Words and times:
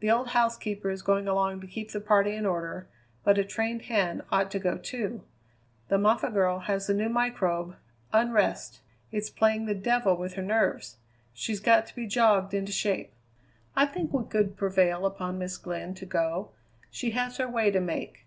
The 0.00 0.10
old 0.10 0.28
housekeeper 0.36 0.90
is 0.90 1.00
going 1.00 1.26
along 1.26 1.62
to 1.62 1.66
keep 1.66 1.90
the 1.90 2.02
party 2.02 2.34
in 2.34 2.44
order, 2.44 2.86
but 3.24 3.38
a 3.38 3.44
trained 3.44 3.80
hand 3.88 4.20
ought 4.30 4.50
to 4.50 4.58
go, 4.58 4.76
too. 4.76 5.24
The 5.88 5.96
Moffatt 5.96 6.34
girl 6.34 6.58
has 6.58 6.86
the 6.86 6.92
new 6.92 7.08
microbe 7.08 7.76
Unrest. 8.12 8.80
It's 9.10 9.30
playing 9.30 9.64
the 9.64 9.74
devil 9.74 10.14
with 10.18 10.34
her 10.34 10.42
nerves. 10.42 10.98
She's 11.32 11.60
got 11.60 11.86
to 11.86 11.94
be 11.96 12.06
jogged 12.06 12.52
into 12.52 12.72
shape." 12.72 13.14
"I 13.74 13.86
think 13.86 14.12
we 14.12 14.26
could 14.26 14.58
prevail 14.58 15.06
upon 15.06 15.38
Miss 15.38 15.56
Glynn 15.56 15.94
to 15.94 16.04
go. 16.04 16.50
She 16.90 17.12
has 17.12 17.38
her 17.38 17.48
way 17.48 17.70
to 17.70 17.80
make. 17.80 18.26